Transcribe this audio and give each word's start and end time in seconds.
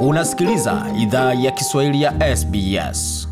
Unasikiliza 0.00 0.86
idhaa 0.98 1.34
ya 1.34 1.50
Kiswahili 1.50 2.02
ya 2.02 2.36
SBS. 2.36 3.28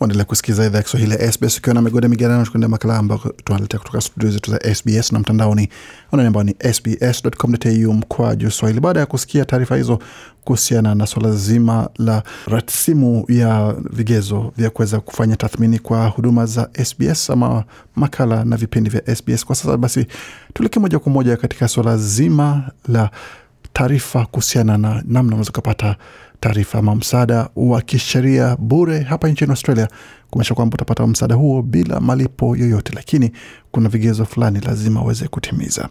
Uendelea 0.00 0.24
kusikiliza 0.24 0.66
idhaa 0.66 0.76
ya 0.78 0.82
Kiswahili 0.82 1.12
ya 1.12 1.32
SBS 1.32 1.58
ukiwa 1.58 1.74
na 1.74 1.82
migode 1.82 2.08
migerano, 2.08 2.44
tukuendea 2.44 2.68
makala 2.68 2.96
ambayo 2.98 3.20
tunaletea 3.44 3.78
kutoka 3.80 4.00
studio 4.00 4.30
zetu 4.30 4.50
za 4.50 4.74
SBS 4.74 5.12
na 5.12 5.18
mtandaoni 5.18 5.68
anwani 6.12 6.26
ambao 6.26 6.42
ni 6.42 6.56
sbs.com.au 6.72 7.92
mkwaju 7.92 8.50
swahili. 8.50 8.80
Baada 8.80 9.00
ya 9.00 9.06
kusikia 9.06 9.44
taarifa 9.44 9.76
hizo 9.76 9.98
kuhusiana 10.44 10.94
na 10.94 11.06
swala 11.06 11.32
zima 11.32 11.88
la 11.98 12.22
rasimu 12.46 13.24
ya 13.28 13.74
vigezo 13.90 14.52
vya 14.56 14.70
kuweza 14.70 15.00
kufanya 15.00 15.36
tathmini 15.36 15.78
kwa 15.78 16.06
huduma 16.08 16.46
za 16.46 16.68
SBS 16.84 17.30
ama 17.30 17.64
makala 17.96 18.44
na 18.44 18.56
vipindi 18.56 18.90
vya 18.90 19.16
SBS 19.16 19.44
kwa 19.44 19.56
sasa, 19.56 19.76
basi 19.76 20.06
tuelekee 20.54 20.80
moja 20.80 20.98
kwa 20.98 21.12
moja 21.12 21.36
katika 21.36 21.68
swala 21.68 21.96
zima 21.96 22.70
la 22.88 23.10
taarifa 23.78 24.26
kuhusiana 24.26 24.78
na 24.78 24.94
namna 25.06 25.20
unaweza 25.32 25.50
ukapata 25.50 25.96
taarifa 26.40 26.78
ama 26.78 26.94
msaada 26.94 27.48
wa 27.56 27.82
kisheria 27.82 28.56
bure 28.56 29.00
hapa 29.00 29.28
nchini 29.28 29.50
Australia, 29.50 29.88
kumaanisha 30.30 30.54
kwamba 30.54 30.74
utapata 30.74 31.06
msaada 31.06 31.34
huo 31.34 31.62
bila 31.62 32.00
malipo 32.00 32.56
yoyote, 32.56 32.92
lakini 32.94 33.32
kuna 33.70 33.88
vigezo 33.88 34.24
fulani 34.24 34.60
lazima 34.60 35.02
uweze 35.02 35.28
kutimiza. 35.28 35.88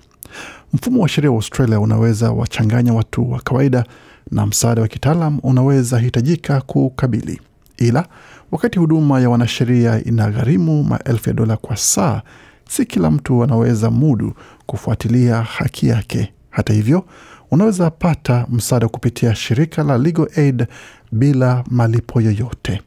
Mfumo 0.74 1.02
wa 1.02 1.10
sheria 1.10 1.30
wa 1.32 1.36
Australia 1.36 1.80
unaweza 1.80 2.32
wachanganya 2.32 2.94
watu 2.94 3.32
wa 3.32 3.40
kawaida 3.42 3.86
na 4.32 4.46
msaada 4.46 4.82
wa 4.82 4.88
kitaalam 4.88 5.40
unaweza 5.44 6.00
hitajika 6.00 6.62
kukabili, 6.62 7.42
ila 7.78 8.08
wakati 8.52 8.80
huduma 8.80 9.20
ya 9.22 9.30
wanasheria 9.30 10.04
inagharimu 10.04 10.84
maelfu 10.84 11.30
ya 11.30 11.34
dola 11.36 11.58
kwa 11.58 11.78
saa, 11.78 12.22
si 12.70 12.86
kila 12.86 13.12
mtu 13.12 13.44
anaweza 13.44 13.92
mudu 13.92 14.34
kufuatilia 14.66 15.42
haki 15.42 15.88
yake. 15.88 16.34
Hata 16.50 16.74
hivyo 16.74 17.06
unaweza 17.54 17.90
pata 17.92 18.46
msaada 18.50 18.88
kupitia 18.88 19.36
shirika 19.36 19.84
la 19.84 19.98
Legal 19.98 20.28
Aid 20.38 20.66
bila 21.12 21.64
malipo 21.70 22.22
yoyote. 22.22 22.82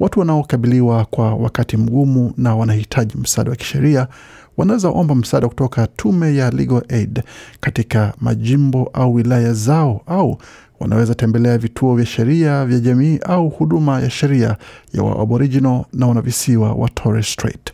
Watu 0.00 0.20
wanaokabiliwa 0.20 1.04
kwa 1.04 1.34
wakati 1.34 1.76
mgumu 1.76 2.32
na 2.36 2.56
wanahitaji 2.56 3.14
msaada 3.18 3.50
wa 3.50 3.56
kisheria 3.56 4.08
wanaweza 4.56 4.88
omba 4.88 5.14
msaada 5.14 5.48
kutoka 5.48 5.86
tume 5.86 6.36
ya 6.36 6.50
Legal 6.50 6.82
Aid 6.88 7.22
katika 7.60 8.14
majimbo 8.20 8.90
au 8.92 9.14
wilaya 9.14 9.52
zao, 9.52 10.02
au 10.06 10.38
wanaweza 10.80 11.14
tembelea 11.14 11.58
vituo 11.58 11.96
vya 11.96 12.06
sheria 12.06 12.64
vya 12.66 12.78
jamii 12.78 13.18
au 13.24 13.48
huduma 13.48 14.00
ya 14.00 14.10
sheria 14.10 14.56
ya 14.94 15.02
wa 15.02 15.22
Aboriginal 15.22 15.84
na 15.92 16.06
wanavisiwa 16.06 16.72
wa 16.72 16.88
Torres 16.88 17.32
Strait. 17.32 17.72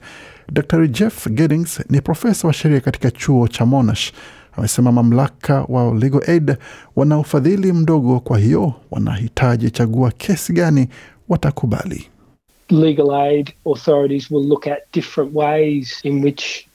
Dr 0.53 0.87
Jeff 0.89 1.29
Giddings 1.29 1.81
ni 1.91 2.01
profesa 2.01 2.49
wa 2.49 2.55
sheria 2.55 2.81
katika 2.81 3.11
chuo 3.11 3.49
cha 3.49 3.67
Monash 3.67 4.13
amesema 4.57 4.93
mamlaka 4.93 5.65
wa 5.69 5.95
Legal 5.95 6.23
Aid 6.31 6.57
wana 6.97 7.19
ufadhili 7.19 7.73
mdogo, 7.73 8.21
kwa 8.21 8.39
hiyo 8.39 8.73
wanahitaji 8.91 9.71
chagua 9.71 10.11
kesi 10.11 10.53
gani 10.53 10.89
watakubali. 11.29 12.07
Legal 12.71 13.11
aid 13.15 13.53
authorities 13.67 14.31
will 14.31 14.49
look 14.49 14.67
at 14.67 14.79
different 14.93 15.31
ways 15.35 16.05
in 16.05 16.25
which 16.25 16.67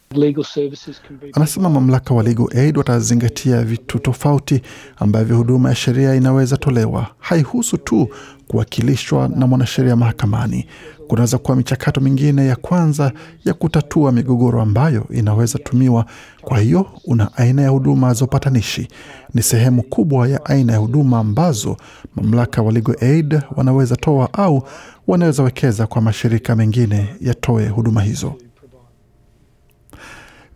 Anasema 1.34 1.70
mamlaka 1.70 2.14
wa 2.14 2.24
Legal 2.24 2.48
Aid 2.58 2.78
watazingatia 2.78 3.64
vitu 3.64 4.00
tofauti 4.00 4.62
ambavyo 4.98 5.38
huduma 5.38 5.70
ya 5.70 5.76
sheria 5.76 6.16
inaweza 6.16 6.58
tolewa. 6.58 7.08
Haihusu 7.20 7.78
tu 7.78 8.08
kuwakilishwa 8.48 9.28
na 9.28 9.48
mwanasheria 9.48 9.96
mahakamani. 9.96 10.66
Kunaweza 11.08 11.38
kuwa 11.38 11.58
michakato 11.58 12.02
mingine 12.02 12.46
ya 12.48 12.56
kwanza 12.56 13.12
ya 13.46 13.54
kutatua 13.54 14.12
migogoro 14.12 14.62
ambayo 14.62 15.08
inaweza 15.12 15.60
tumiwa. 15.60 16.06
Kwa 16.42 16.60
hiyo 16.60 16.86
una 17.06 17.38
aina 17.38 17.62
ya 17.62 17.70
huduma 17.70 18.14
za 18.14 18.26
upatanishi, 18.26 18.88
ni 19.34 19.42
sehemu 19.44 19.84
kubwa 19.84 20.28
ya 20.30 20.46
aina 20.46 20.74
ya 20.74 20.80
huduma 20.80 21.20
ambazo 21.20 21.78
mamlaka 22.16 22.62
wa 22.62 22.72
Legal 22.72 22.96
Aid 23.02 23.42
wanaweza 23.56 23.96
toa 23.96 24.34
au 24.34 24.64
wanaweza 25.08 25.44
wekeza 25.44 25.88
kwa 25.88 26.02
mashirika 26.02 26.56
mengine 26.56 27.10
yatoe 27.22 27.68
huduma 27.70 28.02
hizo. 28.04 28.34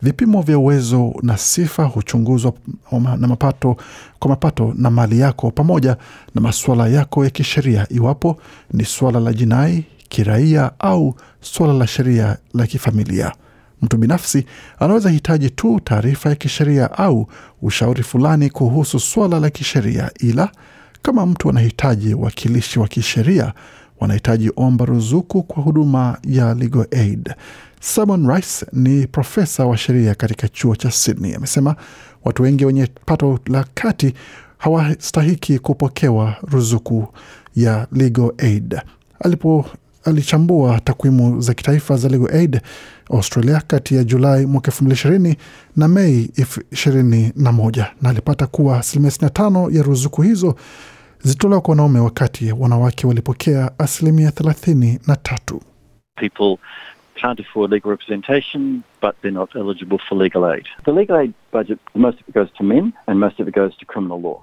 Vipimo 0.03 0.41
vya 0.41 0.57
uwezo 0.57 1.13
na 1.21 1.37
sifa 1.37 1.83
huchunguzwa 1.83 2.53
na 2.91 3.27
mapato 3.27 3.77
kwa 4.19 4.29
mapato 4.29 4.73
na 4.77 4.89
mali 4.89 5.19
yako 5.19 5.51
pamoja 5.51 5.97
na 6.35 6.41
masuala 6.41 6.87
yako 6.87 7.23
ya 7.23 7.29
kisheria, 7.29 7.87
iwapo 7.89 8.37
ni 8.73 8.85
suala 8.85 9.19
la 9.19 9.33
jinai, 9.33 9.85
kiraia 10.09 10.71
au 10.79 11.15
suala 11.41 11.73
la 11.73 11.87
sheria 11.87 12.37
la 12.53 12.67
kifamilia. 12.67 13.31
Mtu 13.81 13.97
binafsi 13.97 14.45
anaweza 14.79 15.09
hitaji 15.09 15.49
tu 15.49 15.79
taarifa 15.83 16.29
ya 16.29 16.35
kisheria 16.35 16.91
au 16.97 17.27
ushauri 17.61 18.03
fulani 18.03 18.49
kuhusu 18.49 18.99
suala 18.99 19.39
la 19.39 19.49
kisheria, 19.49 20.11
ila 20.19 20.51
kama 21.01 21.25
mtu 21.25 21.49
anahitaji 21.49 22.13
wakilishi 22.13 22.79
wa 22.79 22.87
kisheria, 22.87 23.53
wanahitaji 23.99 24.51
omba 24.55 24.85
ruzuku 24.85 25.43
kwa 25.43 25.63
huduma 25.63 26.17
ya 26.23 26.53
Legal 26.53 26.87
Aid. 26.91 27.33
Simon 27.85 28.27
Rice 28.35 28.65
ni 28.73 29.07
profesa 29.07 29.65
wa 29.65 29.77
sheria 29.77 30.15
katika 30.15 30.47
chuo 30.49 30.75
cha 30.75 30.91
Sydney. 30.91 31.35
Amesema 31.35 31.75
watu 32.23 32.43
wengi 32.43 32.65
wenye 32.65 32.87
pato 33.05 33.39
la 33.47 33.65
kati 33.73 34.13
hawastahiki 34.57 35.59
kupokewa 35.59 36.35
ruzuku 36.51 37.07
ya 37.55 37.87
Legal 37.91 38.31
Aid. 38.37 38.81
Alipo 39.19 39.65
alichambua 40.03 40.79
takwimu 40.79 41.41
za 41.41 41.53
kitaifa 41.53 41.97
za 41.97 42.09
Legal 42.09 42.35
Aid 42.35 42.61
Australia 43.13 43.61
kati 43.67 43.95
ya 43.95 44.03
Julai 44.03 44.45
mwaka 44.45 44.67
elfu 44.71 44.83
mbili 44.83 44.93
ishirini 44.95 45.37
na 45.75 45.87
Mei 45.87 46.31
ishirini 46.71 47.33
na 47.35 47.51
moja 47.51 47.91
na 48.01 48.09
alipata 48.09 48.47
kuwa 48.47 48.79
asilimia 48.79 49.11
sitini 49.11 49.25
na 49.27 49.33
tano 49.33 49.69
ya 49.71 49.83
ruzuku 49.83 50.21
hizo 50.21 50.55
zilitolewa 51.23 51.61
kwa 51.61 51.71
wanaume 51.71 51.99
wakati 51.99 52.51
wanawake 52.51 53.07
walipokea 53.07 53.71
asilimia 53.79 54.31
thelathini 54.31 54.99
na 55.07 55.15
tatu. 55.15 55.61
people 56.15 56.57
can't 57.23 57.39
afford 57.39 57.71
legal 57.71 57.89
representation, 57.91 58.83
but 59.03 59.15
they're 59.21 59.31
not 59.41 59.49
eligible 59.55 59.99
for 60.09 60.15
legal 60.23 60.45
aid. 60.53 60.65
The 60.85 60.91
legal 60.91 61.17
aid 61.17 61.33
budget, 61.51 61.79
most 61.95 62.17
of 62.21 62.27
it 62.29 62.33
goes 62.33 62.47
to 62.57 62.63
men 62.63 62.93
and 63.07 63.19
most 63.19 63.39
of 63.39 63.47
it 63.47 63.53
goes 63.55 63.77
to 63.77 63.85
criminal 63.85 64.21
law. 64.21 64.41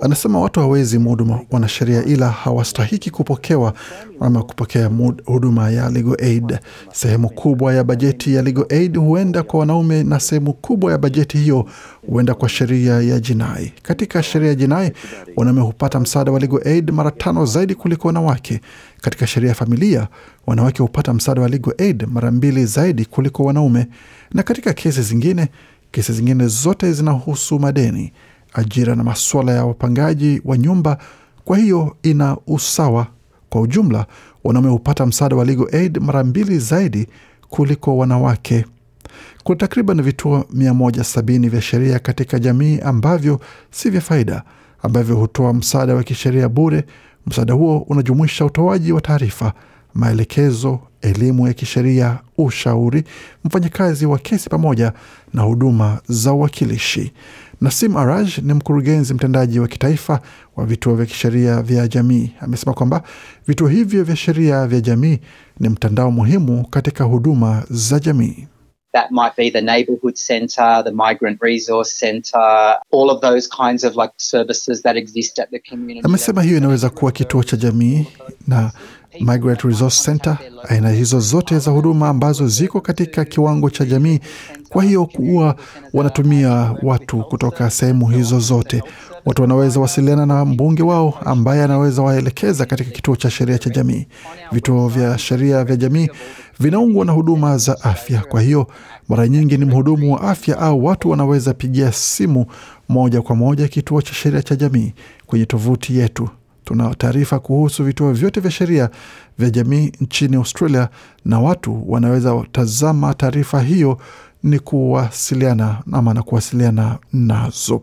Anasema 0.00 0.40
watu 0.40 0.60
hawezi 0.60 0.98
mudu 0.98 1.36
wanasheria 1.50 2.04
ila 2.04 2.30
hawastahiki 2.30 3.10
kupokewa 3.10 3.72
ama 4.20 4.42
kupokea 4.42 4.90
huduma 5.24 5.70
ya 5.70 5.90
Legal 5.90 6.16
Aid. 6.24 6.58
Sehemu 6.92 7.28
kubwa 7.30 7.74
ya 7.74 7.84
bajeti 7.84 8.34
ya 8.34 8.42
Legal 8.42 8.66
Aid 8.70 8.96
huenda 8.98 9.42
kwa 9.42 9.60
wanaume 9.60 10.02
na 10.04 10.20
sehemu 10.20 10.52
kubwa 10.52 10.92
ya 10.92 10.98
bajeti 10.98 11.38
hiyo 11.38 11.64
huenda 12.06 12.34
kwa 12.34 12.48
sheria 12.48 12.92
ya 13.00 13.20
jinai. 13.20 13.72
Katika 13.82 14.22
sheria 14.22 14.48
ya 14.48 14.54
jinai, 14.54 14.92
wanaume 15.36 15.60
hupata 15.60 16.00
msaada 16.00 16.32
wa 16.32 16.40
Legal 16.40 16.60
Aid 16.66 16.90
mara 16.90 17.10
tano 17.10 17.46
zaidi 17.46 17.74
kuliko 17.74 18.06
wanawake. 18.08 18.60
Katika 19.00 19.26
sheria 19.26 19.48
ya 19.48 19.54
familia, 19.54 20.08
wanawake 20.46 20.82
hupata 20.82 21.14
msaada 21.14 21.42
wa 21.42 21.48
Legal 21.48 21.74
Aid 21.78 22.06
mara 22.12 22.30
mbili 22.30 22.66
zaidi 22.66 23.04
kuliko 23.04 23.44
wanaume, 23.44 23.71
na 24.34 24.42
katika 24.42 24.72
kesi 24.72 25.02
zingine 25.02 25.48
Kesi 25.92 26.12
zingine 26.12 26.46
zote 26.46 26.92
zinahusu 26.92 27.58
madeni, 27.58 28.12
ajira 28.52 28.94
na 28.94 29.04
masuala 29.04 29.52
ya 29.52 29.64
wapangaji 29.64 30.42
wa 30.44 30.58
nyumba. 30.58 30.98
Kwa 31.44 31.58
hiyo 31.58 31.96
ina 32.02 32.36
usawa. 32.46 33.06
Kwa 33.50 33.60
ujumla, 33.60 34.06
wanaume 34.44 34.68
hupata 34.70 35.06
msaada 35.06 35.36
wa 35.36 35.44
Legal 35.44 35.68
Aid 35.74 35.98
mara 35.98 36.24
mbili 36.24 36.58
zaidi 36.58 37.06
kuliko 37.48 37.96
wanawake. 37.96 38.64
Kuna 39.44 39.56
takriban 39.56 40.02
vituo 40.02 40.38
170 40.54 41.48
vya 41.50 41.60
sheria 41.60 41.98
katika 41.98 42.38
jamii 42.38 42.78
ambavyo 42.80 43.40
si 43.70 43.90
vya 43.90 44.00
faida, 44.00 44.42
ambavyo 44.82 45.16
hutoa 45.16 45.54
msaada 45.54 45.94
wa 45.94 46.02
kisheria 46.02 46.48
bure. 46.48 46.84
Msaada 47.26 47.54
huo 47.54 47.78
unajumuisha 47.78 48.44
utoaji 48.44 48.92
wa 48.92 49.00
taarifa, 49.00 49.52
maelekezo, 49.94 50.80
elimu 51.02 51.46
ya 51.46 51.52
kisheria, 51.54 52.18
ushauri, 52.38 53.04
mfanyakazi 53.44 54.06
wa 54.06 54.18
kesi 54.18 54.48
pamoja 54.50 54.92
na 55.34 55.42
huduma 55.42 56.00
za 56.08 56.32
uwakilishi. 56.32 57.12
Nasim 57.60 57.96
Araj 57.96 58.38
ni 58.42 58.54
mkurugenzi 58.54 59.14
mtendaji 59.14 59.60
wa 59.60 59.68
kitaifa 59.68 60.20
wa 60.56 60.66
vituo 60.66 60.94
vya 60.94 61.06
kisheria 61.06 61.62
vya 61.62 61.88
jamii. 61.88 62.30
Amesema 62.40 62.74
kwamba 62.74 63.02
vituo 63.46 63.68
hivyo 63.68 64.04
vya 64.04 64.16
sheria 64.16 64.66
vya 64.66 64.80
jamii 64.80 65.18
ni 65.60 65.68
mtandao 65.68 66.10
muhimu 66.10 66.66
katika 66.68 67.04
huduma 67.04 67.64
za 67.70 67.98
jamii. 68.00 68.46
That 68.92 69.10
might 69.10 69.36
be 69.36 69.50
the 69.50 69.60
neighbourhood 69.60 70.14
centre, 70.14 70.82
the 70.84 70.90
migrant 70.90 71.42
resource 71.42 71.94
centre, 72.06 72.40
all 72.92 73.10
of 73.10 73.20
those 73.20 73.48
kinds 73.48 73.84
of 73.84 73.96
like 73.96 74.12
services 74.16 74.82
that 74.82 74.96
exist 74.96 75.38
at 75.38 75.50
the 75.50 75.58
community. 75.70 76.00
Amesema 76.06 76.42
hiyo 76.42 76.56
inaweza 76.56 76.90
kuwa 76.90 77.12
kituo 77.12 77.42
cha 77.44 77.56
jamii 77.56 78.06
na 78.48 78.72
Migrant 79.20 79.62
Resource 79.64 80.04
Center, 80.04 80.38
aina 80.68 80.90
hizo 80.90 81.20
zote 81.20 81.58
za 81.58 81.70
huduma 81.70 82.08
ambazo 82.08 82.48
ziko 82.48 82.80
katika 82.80 83.24
kiwango 83.24 83.70
cha 83.70 83.84
jamii. 83.84 84.20
Kwa 84.68 84.84
hiyo 84.84 85.06
kuwa 85.06 85.56
wanatumia 85.92 86.74
watu 86.82 87.22
kutoka 87.24 87.70
sehemu 87.70 88.08
hizo 88.08 88.40
zote. 88.40 88.82
Watu 89.24 89.42
wanaweza 89.42 89.80
wasiliana 89.80 90.26
na 90.26 90.44
mbunge 90.44 90.82
wao 90.82 91.14
ambaye 91.24 91.62
anaweza 91.62 92.02
waelekeza 92.02 92.66
katika 92.66 92.90
kituo 92.90 93.16
cha 93.16 93.30
sheria 93.30 93.58
cha 93.58 93.70
jamii. 93.70 94.06
Vituo 94.52 94.88
vya 94.88 95.18
sheria 95.18 95.64
vya 95.64 95.76
jamii 95.76 96.08
vinaungwa 96.60 97.04
na 97.04 97.12
huduma 97.12 97.58
za 97.58 97.80
afya. 97.82 98.20
Kwa 98.28 98.42
hiyo 98.42 98.66
mara 99.08 99.28
nyingi 99.28 99.56
ni 99.56 99.64
mhudumu 99.64 100.12
wa 100.14 100.20
afya 100.20 100.58
au 100.58 100.84
watu 100.84 101.10
wanaweza 101.10 101.54
pigia 101.54 101.92
simu 101.92 102.46
moja 102.88 103.22
kwa 103.22 103.36
moja 103.36 103.68
kituo 103.68 104.02
cha 104.02 104.14
sheria 104.14 104.42
cha 104.42 104.56
jamii 104.56 104.92
kwenye 105.26 105.46
tovuti 105.46 105.98
yetu. 105.98 106.28
Tuna 106.64 106.94
taarifa 106.94 107.38
kuhusu 107.38 107.84
vituo 107.84 108.12
vyote 108.12 108.40
vya 108.40 108.50
sheria 108.50 108.90
vya 109.38 109.50
jamii 109.50 109.92
nchini 110.00 110.36
Australia, 110.36 110.88
na 111.24 111.40
watu 111.40 111.84
wanaweza 111.92 112.44
tazama 112.52 113.14
taarifa 113.14 113.60
hiyo 113.62 113.98
ni 114.42 114.58
kuwasiliana 114.58 115.82
ama 115.92 116.14
na 116.14 116.22
kuwasiliana 116.22 116.98
nazo. 117.12 117.80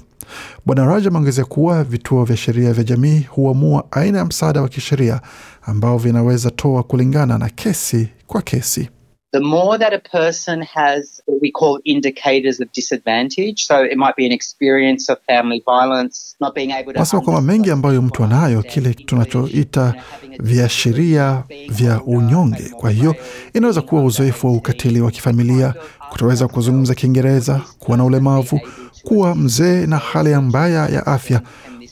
Bwana 0.66 0.86
Raj 0.86 1.08
ameongezea 1.08 1.46
kuwa 1.46 1.84
vituo 1.84 2.24
vya 2.26 2.38
sheria 2.38 2.74
vya 2.74 2.84
jamii 2.84 3.20
huamua 3.30 3.84
aina 3.92 4.18
ya 4.18 4.26
msaada 4.26 4.62
wa 4.62 4.70
kisheria 4.70 5.22
ambao 5.62 5.98
vinaweza 5.98 6.52
toa 6.52 6.84
kulingana 6.84 7.38
na 7.38 7.50
kesi 7.50 8.10
kwa 8.28 8.42
kesi. 8.42 8.90
The 9.32 9.40
more 9.42 9.78
that 9.78 9.94
a 9.94 10.00
person 10.00 10.62
has 10.64 11.22
what 11.28 11.40
we 11.42 11.52
call 11.52 11.80
indicators 11.86 12.60
of 12.60 12.72
disadvantage, 12.72 13.64
so 13.66 13.84
it 13.84 13.96
might 13.96 14.16
be 14.16 14.26
an 14.26 14.32
experience 14.32 15.08
of 15.08 15.20
family 15.28 15.62
violence, 15.66 16.36
not 16.42 16.56
being 16.56 16.72
able 16.72 16.94
to 16.94 17.00
Nasema 17.00 17.22
kwamba 17.22 17.42
mengi 17.42 17.72
ambayo 17.72 18.02
mtu 18.02 18.24
anayo, 18.24 18.64
kile 18.64 18.94
tunachoita 18.94 19.94
viashiria 20.40 21.44
vya 21.70 22.02
unyonge. 22.04 22.70
Kwa 22.70 22.92
hiyo 22.92 23.16
inaweza 23.54 23.82
kuwa 23.82 24.04
uzoefu 24.04 24.48
wa 24.48 24.54
ukatili 24.54 25.02
wa 25.02 25.12
kifamilia, 25.12 25.74
kutoweza 26.10 26.48
kuzungumza 26.48 26.96
Kiingereza, 26.96 27.62
kuwa 27.80 27.98
na 27.98 28.06
ulemavu, 28.06 28.60
kuwa 29.04 29.36
mzee 29.36 29.86
na 29.86 29.98
hali 29.98 30.36
mbaya 30.36 30.88
ya 30.88 31.06
afya, 31.06 31.42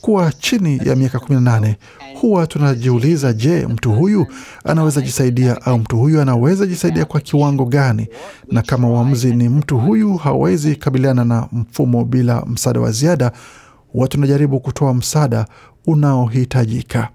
kuwa 0.01 0.31
chini 0.31 0.81
ya 0.85 0.95
miaka 0.95 1.17
18. 1.17 1.75
Huwa 2.21 2.47
tunajiuliza, 2.47 3.33
je, 3.33 3.67
mtu 3.67 3.91
huyu 3.91 4.27
anaweza 4.65 5.01
jisaidia 5.01 5.61
au 5.65 5.77
mtu 5.79 5.97
huyu 5.97 6.21
anaweza 6.21 6.65
jisaidia 6.65 7.05
kwa 7.05 7.19
kiwango 7.21 7.65
gani? 7.65 8.07
Na 8.51 8.61
kama 8.61 8.89
uamuzi 8.89 9.35
ni 9.35 9.49
mtu 9.49 9.77
huyu 9.79 10.15
hawezi 10.15 10.75
kabiliana 10.75 11.25
na 11.25 11.47
mfumo 11.51 12.05
bila 12.05 12.45
msaada 12.45 12.79
wa 12.79 12.91
ziada, 12.91 13.31
huwa 13.91 14.07
tunajaribu 14.07 14.59
kutoa 14.59 14.93
msaada 14.93 15.45
unaohitajika. 15.87 17.09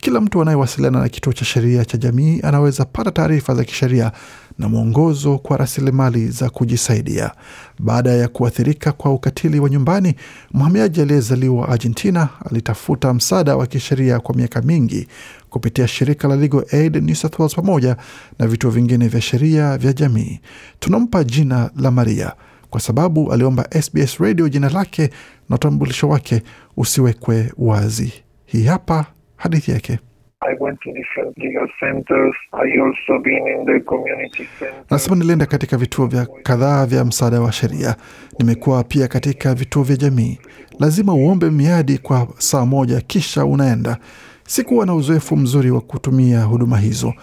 Kila 0.00 0.20
mtu 0.20 0.42
anayewasiliana 0.42 1.00
na 1.00 1.08
kituo 1.08 1.32
cha 1.32 1.44
sheria 1.44 1.84
cha 1.84 1.98
jamii 1.98 2.40
anaweza 2.42 2.84
pata 2.84 3.10
taarifa 3.10 3.54
za 3.54 3.64
kisheria 3.64 4.12
na 4.58 4.68
mwongozo 4.68 5.38
kwa 5.38 5.56
rasilimali 5.56 6.28
za 6.28 6.50
kujisaidia. 6.50 7.30
Baada 7.78 8.10
ya 8.10 8.28
kuathirika 8.28 8.92
kwa 8.92 9.12
ukatili 9.12 9.60
wa 9.60 9.68
nyumbani, 9.70 10.14
mhamiaji 10.52 11.00
aliyezaliwa 11.02 11.68
Argentina 11.68 12.28
alitafuta 12.50 13.14
msaada 13.14 13.56
wa 13.56 13.66
kisheria 13.66 14.20
kwa 14.20 14.34
miaka 14.34 14.62
mingi 14.62 15.08
kupitia 15.50 15.88
shirika 15.88 16.28
la 16.28 16.36
Legal 16.36 16.64
Aid 16.72 16.96
New 16.96 17.14
South 17.14 17.38
Wales 17.38 17.54
pamoja 17.54 17.96
na 18.38 18.46
vituo 18.46 18.70
vingine 18.70 19.08
vya 19.08 19.20
sheria 19.20 19.78
vya 19.78 19.92
jamii. 19.92 20.40
Tunampa 20.80 21.24
jina 21.24 21.70
la 21.76 21.90
Maria 21.90 22.32
kwa 22.70 22.80
sababu 22.80 23.32
aliomba 23.32 23.68
SBS 23.82 24.16
Radio 24.18 24.48
jina 24.48 24.68
lake 24.68 25.10
na 25.48 25.56
utambulisho 25.56 26.08
wake 26.08 26.42
usiwekwe 26.76 27.52
wazi. 27.58 28.12
Hii 28.46 28.64
hapa 28.64 29.06
hadithi 29.36 29.70
yake. 29.70 29.98
I 30.40 30.54
went 30.60 30.80
to 30.80 30.92
different 30.92 31.38
legal 31.38 31.66
centers. 31.80 32.34
I 32.52 32.78
also 32.80 33.22
been 33.22 33.46
in 33.46 33.66
the 33.66 33.80
community 33.80 34.48
center. 34.58 34.84
Anasema 34.90 35.16
nilienda 35.16 35.46
katika 35.46 35.76
vituo 35.76 36.06
vya 36.06 36.26
kadhaa 36.42 36.86
vya 36.86 37.04
msaada 37.04 37.40
wa 37.40 37.52
sheria. 37.52 37.96
Nimekuwa 38.38 38.84
pia 38.84 39.08
katika 39.08 39.54
vituo 39.54 39.82
vya 39.82 39.96
jamii. 39.96 40.38
Lazima 40.80 41.14
uombe 41.14 41.50
miadi 41.50 41.98
kwa 41.98 42.28
saa 42.38 42.66
moja, 42.66 43.00
kisha 43.00 43.44
unaenda. 43.44 43.96
Sikuwa 44.46 44.86
na 44.86 44.94
uzoefu 44.94 45.36
mzuri 45.36 45.70
wa 45.70 45.80
kutumia 45.80 46.42
huduma 46.42 46.78
hizo. 46.78 47.14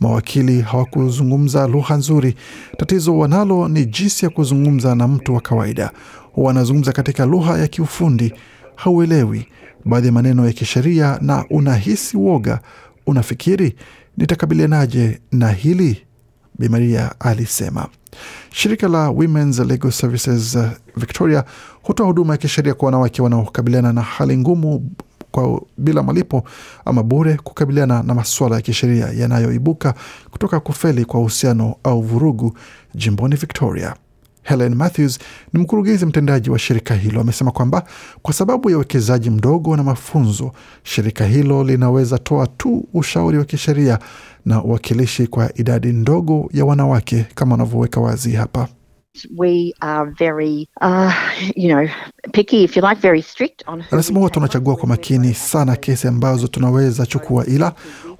Mawakili 0.00 0.60
hawakuzungumza 0.60 1.66
lugha 1.68 1.94
nzuri. 1.96 2.34
Tatizo 2.76 3.18
wanalo 3.18 3.68
ni 3.68 3.84
jinsi 3.84 4.24
ya 4.24 4.30
kuzungumza 4.30 4.94
na 4.94 5.08
mtu 5.08 5.34
wa 5.34 5.40
kawaida. 5.40 5.90
Wanazungumza 6.36 6.92
katika 6.92 7.26
lugha 7.26 7.58
ya 7.58 7.68
kiufundi, 7.68 8.34
hauelewi 8.76 9.46
baadhi 9.84 10.06
ya 10.06 10.12
maneno 10.12 10.46
ya 10.46 10.52
kisheria 10.52 11.18
na 11.20 11.44
unahisi 11.50 12.16
woga. 12.16 12.60
Unafikiri 13.06 13.76
nitakabilianaje 14.16 15.20
na 15.32 15.48
hili? 15.50 16.02
Bi 16.58 16.68
Maria 16.68 17.14
alisema. 17.20 17.88
Shirika 18.50 18.88
la 18.88 19.10
Women's 19.10 19.58
Legal 19.58 19.90
Services 19.92 20.54
uh, 20.54 20.64
Victoria 20.96 21.44
hutoa 21.82 22.06
huduma 22.06 22.34
ya 22.34 22.38
kisheria 22.38 22.74
kwa 22.74 22.86
wanawake 22.86 23.22
wanaokabiliana 23.22 23.92
na 23.92 24.02
hali 24.02 24.36
ngumu 24.38 24.90
kwa 25.30 25.62
bila 25.78 26.02
malipo 26.02 26.44
ama 26.84 27.02
bure 27.02 27.34
kukabiliana 27.36 28.02
na 28.02 28.14
masuala 28.14 28.56
ya 28.56 28.62
kisheria 28.62 29.06
yanayoibuka 29.06 29.94
kutoka 30.30 30.60
kufeli 30.60 31.04
kwa 31.04 31.20
uhusiano 31.20 31.74
au 31.84 32.02
vurugu 32.02 32.56
jimboni 32.94 33.36
Victoria. 33.36 33.94
Helen 34.42 34.74
Matthews 34.74 35.18
ni 35.52 35.60
mkurugenzi 35.60 36.06
mtendaji 36.06 36.50
wa 36.50 36.58
shirika 36.58 36.94
hilo, 36.94 37.20
amesema 37.20 37.50
kwamba 37.50 37.84
kwa 38.22 38.34
sababu 38.34 38.70
ya 38.70 38.76
uwekezaji 38.76 39.30
mdogo 39.30 39.76
na 39.76 39.82
mafunzo, 39.82 40.52
shirika 40.82 41.24
hilo 41.26 41.64
linaweza 41.64 42.18
toa 42.18 42.46
tu 42.46 42.88
ushauri 42.94 43.38
wa 43.38 43.44
kisheria 43.44 43.98
na 44.46 44.62
uwakilishi 44.64 45.26
kwa 45.26 45.50
idadi 45.58 45.88
ndogo 45.92 46.50
ya 46.52 46.64
wanawake 46.64 47.26
kama 47.34 47.52
wanavyoweka 47.52 48.00
wazi 48.00 48.32
hapa. 48.32 48.68
we 49.36 49.72
are 49.80 50.06
very, 50.18 50.68
uh, 50.80 51.12
you 51.56 51.68
know, 51.68 51.86
picky, 52.32 52.64
if 52.64 52.76
you 52.76 52.82
like, 52.82 53.00
very 53.00 53.22
strict 53.22 53.62
on 53.66 53.84
Anasema 53.90 54.18
huwa 54.18 54.30
tunachagua 54.30 54.76
kwa 54.76 54.88
makini 54.88 55.34
sana 55.34 55.76
kesi 55.76 56.08
ambazo 56.08 56.46
tunaweza 56.48 57.06
chukua, 57.06 57.46
ila 57.46 57.72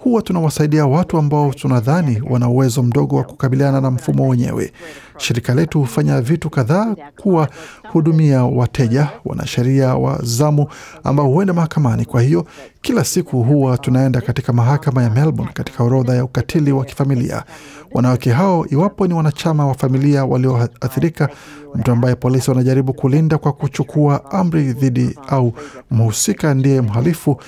huwa 0.04 0.22
tunawasaidia 0.22 0.86
watu 0.86 1.18
ambao 1.18 1.52
tunadhani 1.52 2.22
wana 2.30 2.48
uwezo 2.48 2.82
mdogo 2.82 3.16
wa 3.16 3.24
kukabiliana 3.24 3.80
na 3.80 3.90
mfumo 3.90 4.28
wenyewe. 4.28 4.72
Shirika 5.16 5.54
letu 5.54 5.80
hufanya 5.80 6.20
vitu 6.20 6.50
kadhaa 6.50 6.94
kuwahudumia 7.20 8.44
wateja, 8.44 9.08
wanasheria 9.24 9.94
wa 9.94 10.18
zamu 10.22 10.66
ambao 11.04 11.26
huenda 11.28 11.52
mahakamani. 11.52 12.04
Kwa 12.04 12.22
hiyo 12.22 12.46
kila 12.80 13.04
siku 13.04 13.42
huwa 13.42 13.78
tunaenda 13.78 14.20
katika 14.20 14.52
mahakama 14.52 15.02
ya 15.02 15.10
Melbourne 15.10 15.52
katika 15.54 15.84
orodha 15.84 16.14
ya 16.14 16.24
ukatili 16.24 16.72
wa 16.72 16.84
kifamilia. 16.84 17.44
Wanawake 17.92 18.30
hao, 18.32 18.66
iwapo 18.70 19.06
ni 19.06 19.14
wanachama 19.14 19.66
wa 19.66 19.74
familia 19.74 20.24
walioathirika, 20.24 21.28
mtu 21.74 21.92
ambaye 21.92 22.14
polisi 22.14 22.50
wanajaribu 22.50 22.92
kulinda 22.92 23.38
kwa 23.38 23.52
kuchukua 23.52 24.30
amri 24.32 24.72
dhidi 24.72 25.18
au 25.28 25.52
mhusika 25.90 26.54
ndiye 26.54 26.80
mhalifu, 26.80 27.40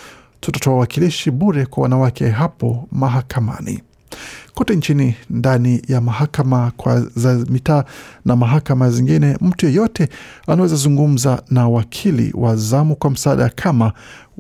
tutatoa 0.44 0.74
wakilishi 0.76 1.30
bure 1.30 1.66
kwa 1.66 1.82
wanawake 1.82 2.28
hapo 2.28 2.88
mahakamani 2.92 3.82
kote 4.54 4.76
nchini 4.76 5.14
ndani 5.30 5.82
ya 5.88 6.00
mahakama 6.00 6.72
kwa 6.76 7.00
za 7.00 7.34
mitaa 7.34 7.84
na 8.24 8.36
mahakama 8.36 8.90
zingine, 8.90 9.36
mtu 9.40 9.66
yeyote 9.66 10.08
anaweza 10.46 10.76
zungumza 10.76 11.42
na 11.50 11.68
wakili 11.68 12.32
wa 12.34 12.56
zamu 12.56 12.96
kwa 12.96 13.10
msaada 13.10 13.48
kama 13.48 13.92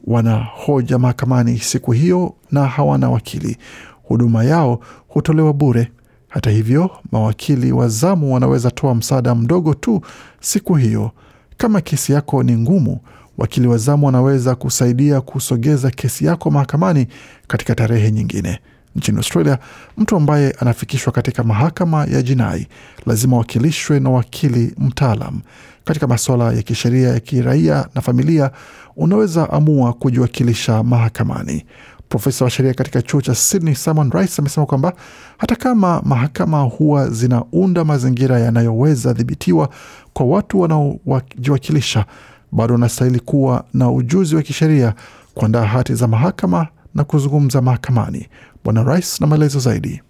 wanahoja 0.06 0.98
mahakamani 0.98 1.58
siku 1.58 1.92
hiyo 1.92 2.34
na 2.52 2.66
hawana 2.66 3.10
wakili. 3.10 3.56
Huduma 4.02 4.44
yao 4.44 4.80
hutolewa 5.08 5.52
bure. 5.52 5.92
Hata 6.28 6.50
hivyo, 6.50 6.90
mawakili 7.12 7.72
wa 7.72 7.88
zamu 7.88 8.34
wanaweza 8.34 8.70
toa 8.70 8.94
msaada 8.94 9.34
mdogo 9.34 9.74
tu 9.74 10.00
siku 10.40 10.74
hiyo. 10.74 11.10
Kama 11.56 11.80
kesi 11.80 12.12
yako 12.12 12.42
ni 12.42 12.56
ngumu, 12.56 13.00
wakili 13.38 13.66
wa 13.68 13.78
zamu 13.78 14.08
anaweza 14.08 14.54
kusaidia 14.54 15.20
kusogeza 15.20 15.90
kesi 15.90 16.24
yako 16.24 16.50
mahakamani 16.50 17.06
katika 17.46 17.74
tarehe 17.74 18.10
nyingine. 18.10 18.58
Nchini 18.96 19.18
Australia, 19.18 19.58
mtu 19.96 20.16
ambaye 20.16 20.50
anafikishwa 20.50 21.12
katika 21.12 21.44
mahakama 21.44 22.04
ya 22.04 22.22
jinai 22.22 22.66
lazima 23.06 23.36
wakilishwe 23.36 24.00
na 24.00 24.10
wakili 24.10 24.74
mtaalam. 24.78 25.40
Katika 25.84 26.06
masuala 26.06 26.52
ya 26.52 26.62
kisheria 26.62 27.08
ya 27.08 27.20
kiraia 27.20 27.88
na 27.94 28.00
familia, 28.00 28.50
unaweza 28.96 29.50
amua 29.50 29.92
kujiwakilisha 29.92 30.82
mahakamani. 30.82 31.64
Profesa 32.08 32.44
wa 32.44 32.50
sheria 32.50 32.74
katika 32.74 33.02
chuo 33.02 33.20
cha 33.20 33.34
Sydney 33.34 33.74
Simon 33.74 34.10
Rice 34.10 34.34
amesema 34.38 34.66
kwamba 34.66 34.92
hata 35.38 35.56
kama 35.56 36.02
mahakama 36.04 36.60
huwa 36.62 37.10
zinaunda 37.10 37.84
mazingira 37.84 38.38
yanayoweza 38.40 39.12
dhibitiwa 39.12 39.68
kwa 40.12 40.26
watu 40.26 40.60
wanaojiwakilisha, 40.60 42.04
bado 42.54 42.74
anastahili 42.74 43.20
kuwa 43.20 43.64
na 43.74 43.90
ujuzi 43.90 44.36
wa 44.36 44.42
kisheria, 44.42 44.94
kuandaa 45.34 45.64
hati 45.64 45.94
za 45.94 46.08
mahakama 46.08 46.66
na 46.94 47.04
kuzungumza 47.04 47.62
mahakamani. 47.62 48.28
Bwana 48.64 48.82
Rais 48.82 49.20
na 49.20 49.26
maelezo 49.26 49.58
zaidi. 49.58 50.02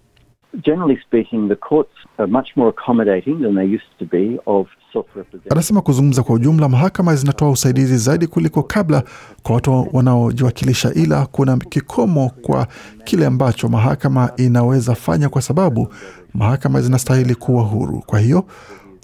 Generally 0.63 0.97
speaking, 1.07 1.49
the 1.49 1.55
courts 1.55 1.91
are 2.17 2.27
much 2.31 2.47
more 2.55 2.69
accommodating 2.69 3.41
than 3.41 3.55
they 3.55 3.65
used 3.75 3.91
to 3.99 4.05
be 4.05 4.39
of 4.45 4.67
self-represented. 4.93 5.51
Anasema 5.51 5.81
kuzungumza 5.81 6.23
kwa 6.23 6.35
ujumla, 6.35 6.69
mahakama 6.69 7.15
zinatoa 7.15 7.49
usaidizi 7.51 7.97
zaidi 7.97 8.27
kuliko 8.27 8.63
kabla 8.63 9.03
kwa 9.43 9.55
watu 9.55 9.87
wanaojiwakilisha, 9.93 10.93
ila 10.93 11.25
kuna 11.25 11.57
kikomo 11.57 12.29
kwa 12.41 12.67
kile 13.03 13.25
ambacho 13.25 13.67
mahakama 13.69 14.31
inaweza 14.37 14.95
fanya, 14.95 15.29
kwa 15.29 15.41
sababu 15.41 15.93
mahakama 16.33 16.81
zinastahili 16.81 17.35
kuwa 17.35 17.63
huru. 17.63 18.03
Kwa 18.05 18.19
hiyo 18.19 18.45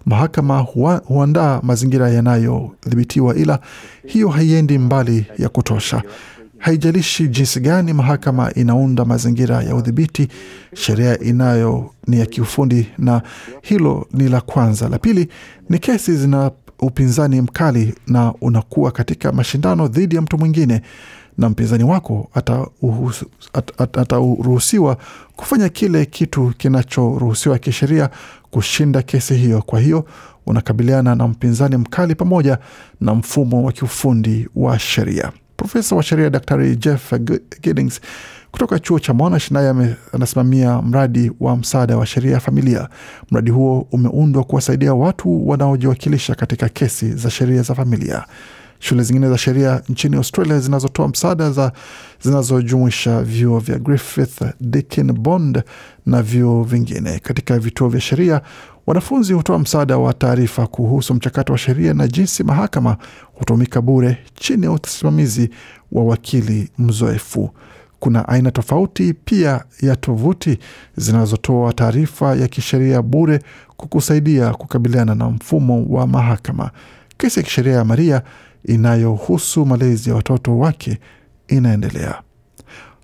mahakama 0.05 0.59
huandaa 1.05 1.59
mazingira 1.63 2.09
yanayodhibitiwa, 2.09 3.35
ila 3.35 3.59
hiyo 4.05 4.29
haiendi 4.29 4.77
mbali 4.77 5.25
ya 5.37 5.49
kutosha. 5.49 6.03
Haijalishi 6.57 7.27
jinsi 7.27 7.59
gani 7.59 7.93
mahakama 7.93 8.53
inaunda 8.53 9.05
mazingira 9.05 9.63
ya 9.63 9.75
udhibiti, 9.75 10.27
sheria 10.73 11.19
inayo 11.19 11.89
ni 12.07 12.19
ya 12.19 12.25
kiufundi, 12.25 12.87
na 12.97 13.21
hilo 13.61 14.07
ni 14.13 14.29
la 14.29 14.41
kwanza. 14.41 14.89
La 14.89 14.99
pili 14.99 15.27
ni 15.69 15.79
kesi 15.79 16.15
zina 16.17 16.51
upinzani 16.79 17.41
mkali 17.41 17.95
na 18.07 18.33
unakuwa 18.41 18.91
katika 18.91 19.31
mashindano 19.31 19.87
dhidi 19.87 20.15
ya 20.15 20.21
mtu 20.21 20.37
mwingine 20.37 20.81
na 21.37 21.49
mpinzani 21.49 21.83
wako 21.83 22.29
ataruhusiwa 22.33 23.31
ata, 23.53 24.01
ata 24.01 24.19
kufanya 25.35 25.69
kile 25.69 26.05
kitu 26.05 26.53
kinachoruhusiwa 26.57 27.59
kisheria 27.59 28.09
kushinda 28.51 29.01
kesi 29.01 29.33
hiyo. 29.33 29.61
Kwa 29.61 29.79
hiyo 29.79 30.05
unakabiliana 30.45 31.15
na 31.15 31.27
mpinzani 31.27 31.77
mkali 31.77 32.15
pamoja 32.15 32.57
na 33.01 33.15
mfumo 33.15 33.63
wa 33.63 33.71
kiufundi 33.71 34.47
wa 34.55 34.79
sheria. 34.79 35.31
Profesa 35.57 35.95
wa 35.95 36.03
sheria 36.03 36.29
Daktari 36.29 36.75
Jeff 36.75 37.13
Giddings 37.61 38.01
kutoka 38.51 38.79
chuo 38.79 38.99
cha 38.99 39.13
Monash 39.13 39.51
naye 39.51 39.95
anasimamia 40.13 40.81
mradi 40.81 41.31
wa 41.39 41.57
msaada 41.57 41.97
wa 41.97 42.05
sheria 42.05 42.31
ya 42.31 42.39
familia. 42.39 42.89
Mradi 43.31 43.51
huo 43.51 43.87
umeundwa 43.91 44.43
kuwasaidia 44.43 44.93
watu 44.93 45.49
wanaojiwakilisha 45.49 46.35
katika 46.35 46.69
kesi 46.69 47.11
za 47.13 47.29
sheria 47.29 47.61
za 47.61 47.75
familia. 47.75 48.25
Shule 48.83 49.03
zingine 49.03 49.29
za 49.29 49.37
sheria 49.37 49.81
nchini 49.89 50.15
Australia 50.15 50.59
zinazotoa 50.59 51.07
msaada 51.07 51.51
za 51.51 51.71
zinazojumuisha 52.21 53.21
vyuo 53.21 53.59
vya 53.59 53.79
Griffith, 53.79 54.41
Deakin, 54.61 55.13
Bond 55.13 55.63
na 56.05 56.21
vyuo 56.21 56.63
vingine. 56.63 57.19
Katika 57.19 57.59
vituo 57.59 57.89
vya 57.89 58.01
sheria, 58.01 58.41
wanafunzi 58.87 59.33
hutoa 59.33 59.59
msaada 59.59 59.97
wa 59.97 60.13
taarifa 60.13 60.67
kuhusu 60.67 61.13
mchakato 61.13 61.51
wa 61.53 61.57
sheria 61.59 61.93
na 61.93 62.07
jinsi 62.07 62.43
mahakama 62.43 62.97
hutumika 63.33 63.81
bure 63.81 64.17
chini 64.35 64.65
ya 64.65 64.71
usimamizi 64.71 65.49
wa 65.91 66.03
wakili 66.03 66.69
mzoefu. 66.77 67.49
Kuna 67.99 68.27
aina 68.27 68.51
tofauti 68.51 69.13
pia 69.13 69.63
ya 69.81 69.95
tovuti 69.95 70.57
zinazotoa 70.97 71.73
taarifa 71.73 72.35
ya 72.35 72.47
kisheria 72.47 73.01
bure 73.01 73.39
kukusaidia 73.77 74.53
kukabiliana 74.53 75.15
na 75.15 75.29
mfumo 75.29 75.85
wa 75.89 76.07
mahakama. 76.07 76.71
Kesi 77.17 77.39
ya 77.39 77.43
kisheria 77.45 77.73
ya 77.73 77.85
Maria 77.85 78.21
inayohusu 78.65 79.65
malezi 79.65 80.09
ya 80.09 80.15
watoto 80.15 80.57
wake 80.57 80.99
inaendelea. 81.47 82.21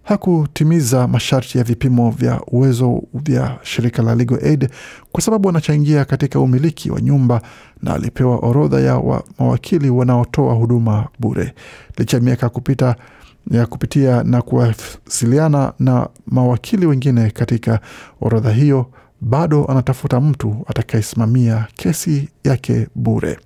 Hakutimiza 0.04 1.08
masharti 1.08 1.58
ya 1.58 1.64
vipimo 1.64 2.12
vya 2.12 2.42
uwezo 2.48 3.04
vya 3.14 3.58
shirika 3.62 4.02
la 4.04 4.16
Legal 4.16 4.40
Aid 4.46 4.70
kwa 5.12 5.22
sababu 5.22 5.50
anachangia 5.50 6.06
katika 6.06 6.40
umiliki 6.40 6.92
wa 6.92 7.02
nyumba 7.02 7.42
na 7.84 7.94
alipewa 7.94 8.38
orodha 8.38 8.80
ya 8.80 8.98
wa, 8.98 9.24
mawakili 9.40 9.90
wanaotoa 9.90 10.54
huduma 10.54 11.08
bure. 11.20 11.54
Licha 11.98 12.18
ya 12.18 12.24
miaka 12.24 12.50
kupita 12.50 12.96
ya 13.52 13.66
kupitia 13.66 14.24
na 14.24 14.42
kuwasiliana 14.42 15.74
na 15.80 16.08
mawakili 16.28 16.86
wengine 16.86 17.30
katika 17.32 17.80
orodha 18.22 18.52
hiyo, 18.52 18.86
bado 19.22 19.66
anatafuta 19.66 20.22
mtu 20.22 20.56
atakayesimamia 20.68 21.68
kesi 21.76 22.30
yake 22.44 22.88
bure. 22.96 23.40